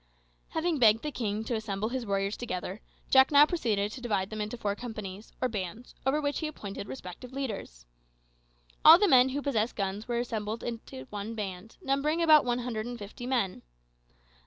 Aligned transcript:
Having 0.49 0.79
begged 0.79 1.03
the 1.03 1.11
king 1.11 1.43
to 1.43 1.53
assemble 1.53 1.89
his 1.89 2.07
warriors 2.07 2.35
together, 2.35 2.81
Jack 3.11 3.29
now 3.29 3.45
proceeded 3.45 3.91
to 3.91 4.01
divide 4.01 4.31
them 4.31 4.41
into 4.41 4.57
four 4.57 4.75
companies, 4.75 5.31
or 5.39 5.47
bands, 5.47 5.93
over 6.07 6.19
which 6.19 6.39
he 6.39 6.47
appointed 6.47 6.87
respective 6.87 7.31
leaders. 7.33 7.85
All 8.83 8.97
the 8.97 9.07
men 9.07 9.29
who 9.29 9.43
possessed 9.43 9.75
guns 9.75 10.07
were 10.07 10.17
assembled 10.17 10.61
together 10.61 11.01
in 11.01 11.07
one 11.11 11.35
band, 11.35 11.77
numbering 11.83 12.19
about 12.19 12.45
one 12.45 12.57
hundred 12.57 12.87
and 12.87 12.97
fifty 12.97 13.27
men. 13.27 13.61